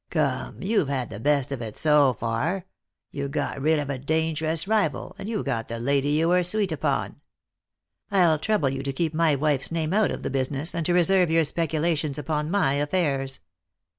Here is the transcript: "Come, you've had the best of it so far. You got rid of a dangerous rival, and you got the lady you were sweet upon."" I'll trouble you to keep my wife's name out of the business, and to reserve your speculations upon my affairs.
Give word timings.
"Come, 0.09 0.63
you've 0.63 0.87
had 0.87 1.11
the 1.11 1.19
best 1.19 1.51
of 1.51 1.61
it 1.61 1.77
so 1.77 2.13
far. 2.13 2.65
You 3.11 3.29
got 3.29 3.61
rid 3.61 3.77
of 3.77 3.91
a 3.91 3.99
dangerous 3.99 4.67
rival, 4.67 5.15
and 5.19 5.29
you 5.29 5.43
got 5.43 5.67
the 5.67 5.77
lady 5.77 6.09
you 6.09 6.29
were 6.29 6.43
sweet 6.43 6.71
upon."" 6.71 7.21
I'll 8.11 8.39
trouble 8.39 8.69
you 8.69 8.81
to 8.81 8.93
keep 8.93 9.13
my 9.13 9.35
wife's 9.35 9.71
name 9.71 9.93
out 9.93 10.09
of 10.09 10.23
the 10.23 10.31
business, 10.31 10.73
and 10.73 10.87
to 10.87 10.93
reserve 10.95 11.29
your 11.29 11.43
speculations 11.43 12.17
upon 12.17 12.49
my 12.49 12.73
affairs. 12.73 13.41